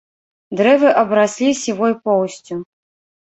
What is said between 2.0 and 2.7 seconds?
поўсцю.